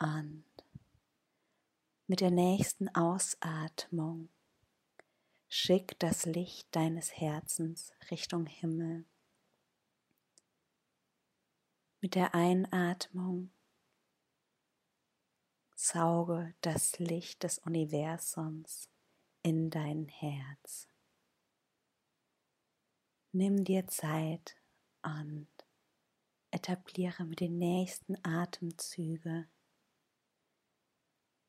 Und 0.00 0.44
mit 2.06 2.20
der 2.20 2.30
nächsten 2.30 2.88
Ausatmung 2.94 4.30
schick 5.46 5.98
das 5.98 6.24
Licht 6.24 6.74
deines 6.74 7.14
Herzens 7.14 7.92
Richtung 8.10 8.46
Himmel. 8.46 9.04
Mit 12.00 12.14
der 12.14 12.34
Einatmung 12.34 13.52
sauge 15.76 16.54
das 16.62 16.98
Licht 16.98 17.42
des 17.42 17.58
Universums 17.58 18.88
in 19.42 19.68
dein 19.68 20.08
Herz. 20.08 20.88
Nimm 23.32 23.64
dir 23.64 23.86
Zeit 23.86 24.56
und 25.02 25.48
etabliere 26.50 27.26
mit 27.26 27.40
den 27.40 27.58
nächsten 27.58 28.16
Atemzügen 28.24 29.46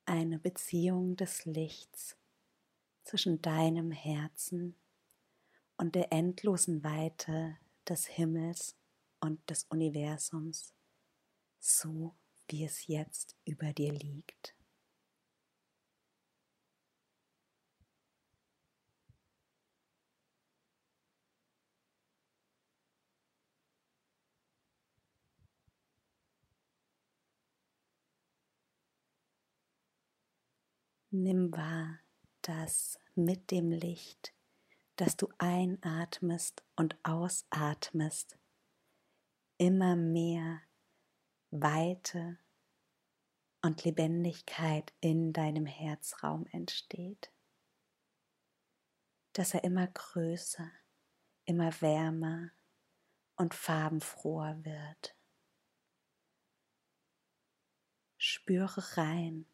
eine 0.05 0.39
Beziehung 0.39 1.15
des 1.15 1.45
Lichts 1.45 2.17
zwischen 3.03 3.41
deinem 3.41 3.91
Herzen 3.91 4.75
und 5.77 5.95
der 5.95 6.11
endlosen 6.11 6.83
Weite 6.83 7.57
des 7.87 8.05
Himmels 8.05 8.75
und 9.19 9.49
des 9.49 9.65
Universums, 9.65 10.73
so 11.59 12.15
wie 12.47 12.65
es 12.65 12.87
jetzt 12.87 13.35
über 13.45 13.73
dir 13.73 13.93
liegt. 13.93 14.55
Nimm 31.13 31.51
wahr, 31.51 31.99
dass 32.41 32.97
mit 33.15 33.51
dem 33.51 33.69
Licht, 33.69 34.33
das 34.95 35.17
du 35.17 35.27
einatmest 35.39 36.63
und 36.77 36.97
ausatmest, 37.03 38.37
immer 39.57 39.97
mehr 39.97 40.61
Weite 41.49 42.39
und 43.61 43.83
Lebendigkeit 43.83 44.93
in 45.01 45.33
deinem 45.33 45.65
Herzraum 45.65 46.45
entsteht. 46.45 47.29
Dass 49.33 49.53
er 49.53 49.65
immer 49.65 49.87
größer, 49.87 50.71
immer 51.43 51.73
wärmer 51.81 52.51
und 53.35 53.53
farbenfroher 53.53 54.63
wird. 54.63 55.13
Spüre 58.17 58.97
rein 58.97 59.50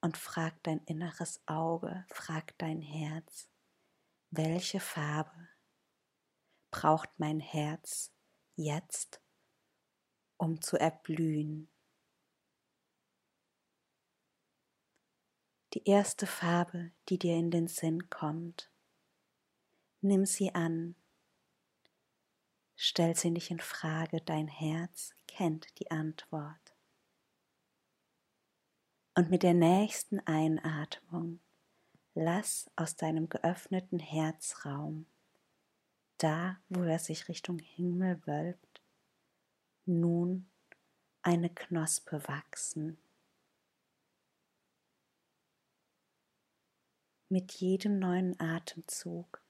und 0.00 0.16
frag 0.16 0.62
dein 0.62 0.80
inneres 0.84 1.40
Auge, 1.46 2.04
frag 2.08 2.56
dein 2.58 2.82
Herz, 2.82 3.48
welche 4.30 4.80
Farbe 4.80 5.48
braucht 6.70 7.10
mein 7.18 7.40
Herz 7.40 8.12
jetzt 8.56 9.20
um 10.38 10.60
zu 10.60 10.78
erblühen. 10.78 11.68
Die 15.74 15.84
erste 15.84 16.26
Farbe, 16.26 16.92
die 17.08 17.18
dir 17.18 17.36
in 17.36 17.50
den 17.50 17.68
Sinn 17.68 18.08
kommt, 18.08 18.70
nimm 20.00 20.24
sie 20.24 20.54
an, 20.54 20.94
stell 22.74 23.14
sie 23.16 23.30
nicht 23.30 23.50
in 23.50 23.58
Frage, 23.58 24.20
dein 24.22 24.48
Herz 24.48 25.14
kennt 25.26 25.78
die 25.78 25.90
Antwort. 25.90 26.67
Und 29.18 29.30
mit 29.30 29.42
der 29.42 29.52
nächsten 29.52 30.20
Einatmung 30.28 31.40
lass 32.14 32.70
aus 32.76 32.94
deinem 32.94 33.28
geöffneten 33.28 33.98
Herzraum, 33.98 35.06
da 36.18 36.60
wo 36.68 36.84
er 36.84 37.00
sich 37.00 37.28
Richtung 37.28 37.58
Himmel 37.58 38.24
wölbt, 38.28 38.80
nun 39.86 40.48
eine 41.22 41.50
Knospe 41.52 42.28
wachsen. 42.28 42.96
Mit 47.28 47.54
jedem 47.54 47.98
neuen 47.98 48.38
Atemzug 48.38 49.42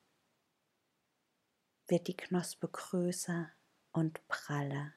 wird 1.89 2.09
die 2.09 2.17
Knospe 2.17 2.69
größer 2.69 3.53
und 3.93 4.27
praller. 4.29 4.95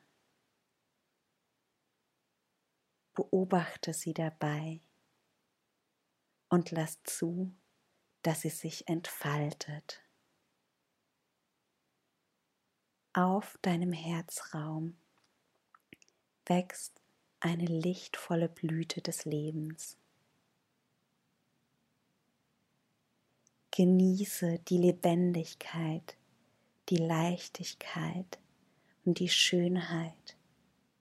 Beobachte 3.21 3.93
sie 3.93 4.15
dabei 4.15 4.81
und 6.49 6.71
lass 6.71 7.03
zu, 7.03 7.53
dass 8.23 8.41
sie 8.41 8.49
sich 8.49 8.87
entfaltet. 8.87 10.01
Auf 13.13 13.59
deinem 13.61 13.93
Herzraum 13.93 14.97
wächst 16.47 16.99
eine 17.41 17.65
lichtvolle 17.65 18.49
Blüte 18.49 19.01
des 19.01 19.25
Lebens. 19.25 19.97
Genieße 23.69 24.57
die 24.67 24.79
Lebendigkeit, 24.79 26.17
die 26.89 26.97
Leichtigkeit 26.97 28.39
und 29.05 29.19
die 29.19 29.29
Schönheit, 29.29 30.37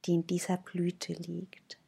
die 0.05 0.17
in 0.17 0.27
dieser 0.27 0.59
Blüte 0.59 1.15
liegt. 1.15 1.80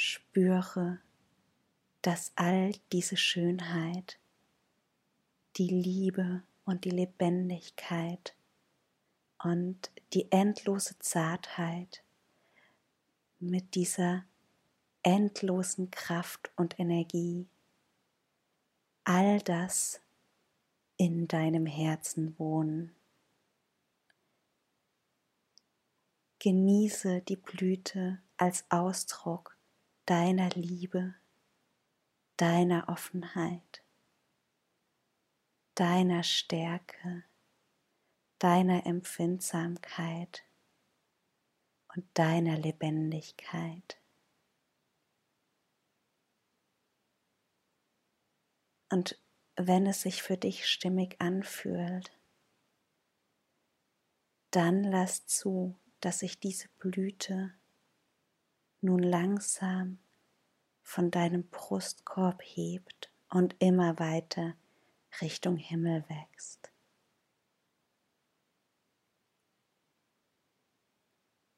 Spüre, 0.00 1.00
dass 2.02 2.30
all 2.36 2.70
diese 2.92 3.16
Schönheit, 3.16 4.20
die 5.56 5.66
Liebe 5.66 6.44
und 6.64 6.84
die 6.84 6.90
Lebendigkeit 6.90 8.36
und 9.42 9.90
die 10.12 10.30
endlose 10.30 10.96
Zartheit 11.00 12.04
mit 13.40 13.74
dieser 13.74 14.24
endlosen 15.02 15.90
Kraft 15.90 16.52
und 16.54 16.78
Energie, 16.78 17.48
all 19.02 19.40
das 19.40 20.00
in 20.96 21.26
deinem 21.26 21.66
Herzen 21.66 22.38
wohnen. 22.38 22.94
Genieße 26.38 27.20
die 27.22 27.36
Blüte 27.36 28.20
als 28.36 28.64
Ausdruck 28.68 29.57
deiner 30.08 30.48
Liebe, 30.50 31.14
deiner 32.38 32.88
Offenheit, 32.88 33.84
deiner 35.74 36.22
Stärke, 36.22 37.24
deiner 38.38 38.86
Empfindsamkeit 38.86 40.46
und 41.94 42.06
deiner 42.14 42.56
Lebendigkeit. 42.56 44.00
Und 48.88 49.20
wenn 49.56 49.86
es 49.86 50.00
sich 50.00 50.22
für 50.22 50.38
dich 50.38 50.66
stimmig 50.68 51.20
anfühlt, 51.20 52.18
dann 54.52 54.84
lass 54.84 55.26
zu, 55.26 55.78
dass 56.00 56.20
sich 56.20 56.40
diese 56.40 56.68
Blüte 56.78 57.52
nun 58.80 59.02
langsam 59.02 59.98
von 60.82 61.10
deinem 61.10 61.48
Brustkorb 61.48 62.40
hebt 62.42 63.10
und 63.30 63.56
immer 63.58 63.98
weiter 63.98 64.54
Richtung 65.20 65.56
Himmel 65.56 66.04
wächst. 66.08 66.70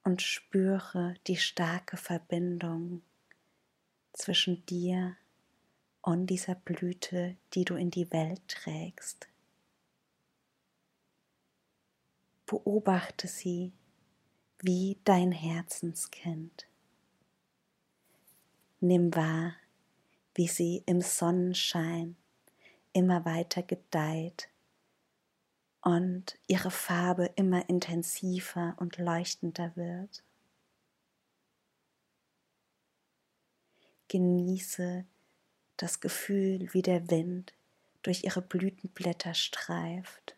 Und 0.02 0.22
spüre 0.22 1.14
die 1.26 1.36
starke 1.36 1.96
Verbindung 1.96 3.02
zwischen 4.12 4.64
dir 4.66 5.16
und 6.02 6.26
dieser 6.26 6.54
Blüte, 6.54 7.36
die 7.54 7.64
du 7.64 7.76
in 7.76 7.90
die 7.90 8.10
Welt 8.10 8.48
trägst. 8.48 9.28
Beobachte 12.46 13.28
sie 13.28 13.72
wie 14.62 14.98
dein 15.04 15.30
Herzenskind. 15.30 16.69
Nimm 18.80 19.14
wahr, 19.14 19.54
wie 20.34 20.48
sie 20.48 20.82
im 20.86 21.02
Sonnenschein 21.02 22.16
immer 22.94 23.26
weiter 23.26 23.62
gedeiht 23.62 24.48
und 25.82 26.38
ihre 26.46 26.70
Farbe 26.70 27.26
immer 27.36 27.68
intensiver 27.68 28.74
und 28.78 28.96
leuchtender 28.96 29.76
wird. 29.76 30.24
Genieße 34.08 35.04
das 35.76 36.00
Gefühl, 36.00 36.72
wie 36.72 36.82
der 36.82 37.10
Wind 37.10 37.54
durch 38.02 38.24
ihre 38.24 38.42
Blütenblätter 38.42 39.34
streift, 39.34 40.36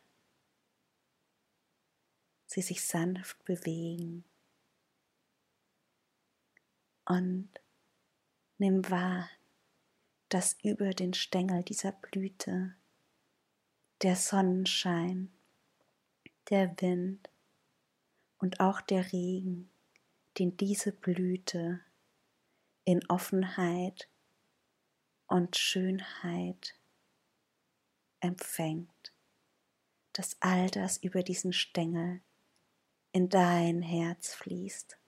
sie 2.47 2.63
sich 2.63 2.85
sanft 2.85 3.45
bewegen 3.45 4.25
und 7.05 7.49
Nimm 8.63 8.89
wahr, 8.91 9.29
dass 10.29 10.57
über 10.63 10.91
den 10.91 11.15
Stängel 11.15 11.65
dieser 11.65 11.91
Blüte 11.91 12.77
der 14.03 14.15
Sonnenschein, 14.15 15.33
der 16.49 16.81
Wind 16.81 17.29
und 18.39 18.61
auch 18.61 18.81
der 18.81 19.13
Regen, 19.13 19.69
den 20.39 20.57
diese 20.57 20.93
Blüte 20.93 21.81
in 22.85 23.05
Offenheit 23.11 24.09
und 25.27 25.57
Schönheit 25.57 26.77
empfängt, 28.21 29.13
dass 30.13 30.37
all 30.39 30.71
das 30.71 30.99
über 30.99 31.25
diesen 31.25 31.53
Stängel 31.53 32.21
in 33.11 33.29
dein 33.29 33.83
Herz 33.83 34.35
fließt 34.35 35.02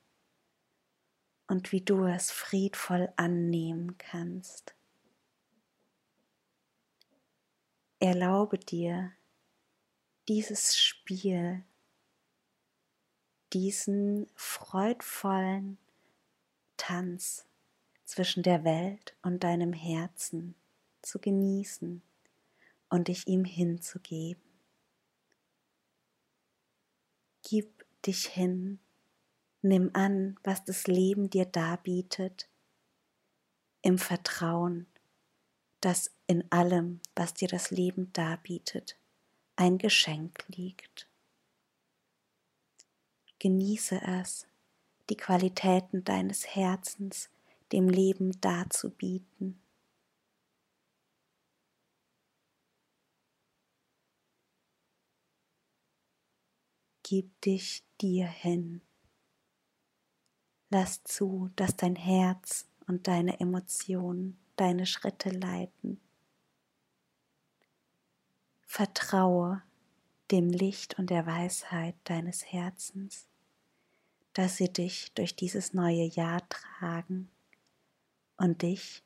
und 1.47 1.73
wie 1.73 1.81
du 1.81 2.05
es 2.05 2.31
friedvoll 2.31 3.13
annehmen 3.17 3.99
kannst. 3.99 4.75
Erlaube 8.01 8.59
dir 8.59 9.13
dieses 10.29 10.77
Spiel, 10.77 11.65
diesen 13.53 14.27
freudvollen 14.35 15.79
Tanz 16.77 17.47
zwischen 18.05 18.43
der 18.43 18.65
Welt 18.65 19.17
und 19.23 19.45
deinem 19.45 19.73
Herzen 19.73 20.55
zu 21.03 21.19
genießen 21.19 22.03
und 22.89 23.09
dich 23.09 23.27
ihm 23.27 23.45
hinzugeben. 23.45 24.43
Gib 27.43 27.85
dich 28.03 28.27
hin 28.27 28.81
Nimm 29.67 29.89
an, 29.95 30.39
was 30.45 30.63
das 30.63 30.87
Leben 30.89 31.31
dir 31.31 31.47
darbietet, 31.47 32.51
im 33.81 33.97
Vertrauen, 33.97 34.87
dass 35.81 36.15
in 36.27 36.45
allem, 36.53 37.01
was 37.17 37.33
dir 37.33 37.49
das 37.49 37.71
Leben 37.71 38.13
darbietet, 38.13 38.99
ein 39.57 39.79
Geschenk 39.79 40.45
liegt. 40.49 41.09
Genieße 43.39 44.03
es, 44.03 44.47
die 45.09 45.17
Qualitäten 45.17 46.05
deines 46.05 46.55
Herzens 46.55 47.31
dem 47.73 47.89
Leben 47.89 48.39
darzubieten. 48.43 49.63
Gib 57.03 57.41
dich 57.41 57.83
dir 58.03 58.27
hin. 58.27 58.83
Lass 60.77 61.05
zu, 61.05 61.51
dass 61.55 61.77
dein 61.77 61.95
Herz 61.95 62.67
und 62.89 63.07
deine 63.07 63.39
Emotionen 63.39 64.37
deine 64.57 64.87
Schritte 64.87 65.31
leiten. 65.31 66.01
Vertraue, 68.63 69.63
dem 70.33 70.49
Licht 70.49 70.99
und 70.99 71.11
der 71.11 71.27
Weisheit 71.27 71.95
deines 72.03 72.45
Herzens, 72.45 73.29
dass 74.33 74.57
sie 74.57 74.73
dich 74.73 75.13
durch 75.15 75.37
dieses 75.37 75.75
neue 75.75 76.07
Jahr 76.07 76.43
tragen 76.49 77.31
und 78.37 78.63
dich 78.63 79.05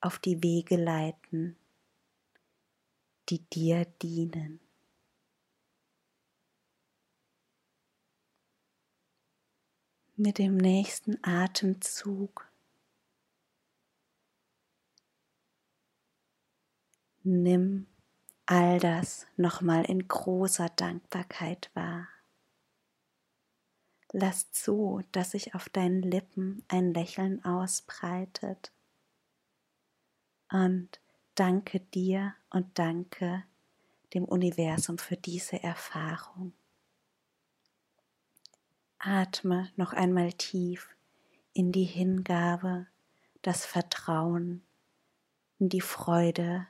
auf 0.00 0.18
die 0.18 0.42
Wege 0.42 0.74
leiten, 0.74 1.56
die 3.28 3.44
dir 3.50 3.84
dienen. 4.02 4.58
Mit 10.18 10.38
dem 10.38 10.56
nächsten 10.56 11.22
Atemzug 11.22 12.50
nimm 17.22 17.86
all 18.46 18.78
das 18.80 19.26
nochmal 19.36 19.84
in 19.84 20.08
großer 20.08 20.70
Dankbarkeit 20.70 21.70
wahr. 21.74 22.08
Lass 24.10 24.50
zu, 24.52 25.02
dass 25.12 25.32
sich 25.32 25.54
auf 25.54 25.68
deinen 25.68 26.00
Lippen 26.00 26.64
ein 26.68 26.94
Lächeln 26.94 27.44
ausbreitet. 27.44 28.72
Und 30.50 30.98
danke 31.34 31.80
dir 31.80 32.34
und 32.48 32.78
danke 32.78 33.44
dem 34.14 34.24
Universum 34.24 34.96
für 34.96 35.18
diese 35.18 35.62
Erfahrung. 35.62 36.54
Atme 39.06 39.70
noch 39.76 39.92
einmal 39.92 40.32
tief 40.32 40.96
in 41.52 41.70
die 41.70 41.84
Hingabe, 41.84 42.88
das 43.40 43.64
Vertrauen, 43.64 44.64
die 45.60 45.80
Freude 45.80 46.66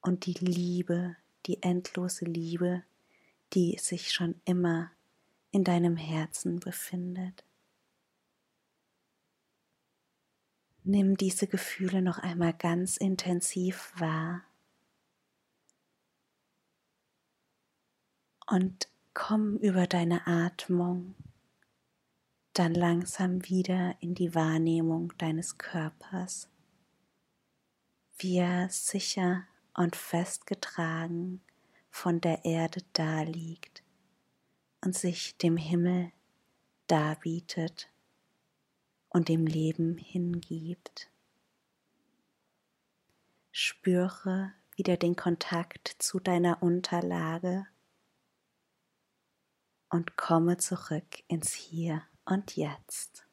und 0.00 0.26
die 0.26 0.32
Liebe, 0.32 1.16
die 1.46 1.62
endlose 1.62 2.24
Liebe, 2.24 2.82
die 3.52 3.78
sich 3.78 4.12
schon 4.12 4.40
immer 4.44 4.90
in 5.52 5.62
deinem 5.62 5.96
Herzen 5.96 6.58
befindet. 6.58 7.44
Nimm 10.82 11.16
diese 11.16 11.46
Gefühle 11.46 12.02
noch 12.02 12.18
einmal 12.18 12.52
ganz 12.52 12.96
intensiv 12.96 13.92
wahr 13.96 14.42
und 18.48 18.88
komm 19.14 19.56
über 19.58 19.86
deine 19.86 20.26
Atmung 20.26 21.14
dann 22.54 22.72
langsam 22.72 23.44
wieder 23.48 23.96
in 24.00 24.14
die 24.14 24.34
Wahrnehmung 24.34 25.12
deines 25.18 25.58
Körpers, 25.58 26.48
wie 28.16 28.38
er 28.38 28.68
sicher 28.70 29.44
und 29.74 29.96
festgetragen 29.96 31.42
von 31.90 32.20
der 32.20 32.44
Erde 32.44 32.80
daliegt 32.92 33.82
und 34.84 34.94
sich 34.96 35.36
dem 35.36 35.56
Himmel 35.56 36.12
darbietet 36.86 37.90
und 39.08 39.28
dem 39.28 39.46
Leben 39.46 39.98
hingibt. 39.98 41.10
Spüre 43.50 44.52
wieder 44.76 44.96
den 44.96 45.16
Kontakt 45.16 45.96
zu 45.98 46.20
deiner 46.20 46.62
Unterlage 46.62 47.66
und 49.88 50.16
komme 50.16 50.56
zurück 50.56 51.22
ins 51.28 51.52
Hier 51.52 52.02
und 52.26 52.56
Jetzt. 52.56 53.26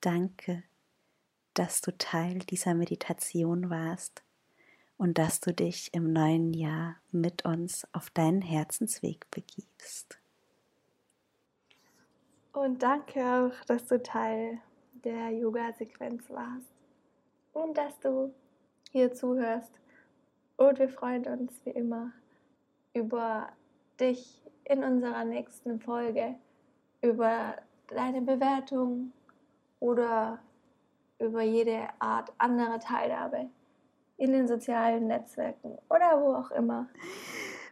Danke 0.00 0.64
dass 1.54 1.80
du 1.80 1.96
Teil 1.96 2.38
dieser 2.40 2.74
Meditation 2.74 3.70
warst 3.70 4.22
und 4.96 5.18
dass 5.18 5.40
du 5.40 5.52
dich 5.52 5.92
im 5.92 6.12
neuen 6.12 6.54
Jahr 6.54 6.96
mit 7.10 7.44
uns 7.44 7.86
auf 7.92 8.10
deinen 8.10 8.42
Herzensweg 8.42 9.30
begibst. 9.30 10.18
Und 12.52 12.82
danke 12.82 13.20
auch, 13.20 13.64
dass 13.64 13.86
du 13.86 14.02
Teil 14.02 14.58
der 15.04 15.30
Yoga-Sequenz 15.30 16.28
warst 16.30 16.72
und 17.52 17.76
dass 17.76 17.98
du 18.00 18.34
hier 18.90 19.12
zuhörst. 19.12 19.72
Und 20.56 20.78
wir 20.78 20.88
freuen 20.88 21.26
uns 21.26 21.52
wie 21.64 21.70
immer 21.70 22.12
über 22.94 23.52
dich 23.98 24.41
in 24.64 24.84
unserer 24.84 25.24
nächsten 25.24 25.80
Folge, 25.80 26.34
über 27.02 27.56
deine 27.88 28.22
Bewertung 28.22 29.12
oder 29.80 30.38
über 31.18 31.42
jede 31.42 31.88
Art 31.98 32.32
andere 32.38 32.78
Teilhabe 32.78 33.48
in 34.16 34.32
den 34.32 34.46
sozialen 34.46 35.08
Netzwerken 35.08 35.78
oder 35.88 36.20
wo 36.20 36.34
auch 36.34 36.50
immer. 36.52 36.88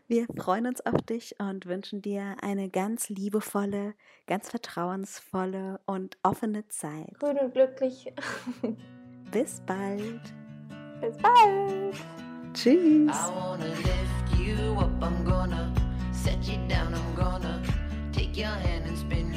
Wir 0.09 0.27
freuen 0.37 0.67
uns 0.67 0.85
auf 0.85 1.01
dich 1.03 1.37
und 1.39 1.67
wünschen 1.67 2.03
dir 2.03 2.35
eine 2.43 2.69
ganz 2.69 3.09
liebevolle, 3.09 3.95
ganz 4.27 4.51
vertrauensvolle 4.51 5.79
und 5.87 6.19
offene 6.25 6.67
Zeit. 6.67 7.15
Grün 7.21 7.39
und 7.39 7.53
glücklich. 7.53 8.13
Bis 9.31 9.61
bald. 9.61 10.21
Bis 11.01 11.17
bald. 11.19 11.95
Tschüss. 12.53 13.31
set 16.21 16.47
you 16.47 16.59
down. 16.69 16.93
I'm 16.93 17.15
gonna 17.15 17.63
take 18.13 18.37
your 18.37 18.49
hand 18.49 18.85
and 18.85 18.99
spin 18.99 19.30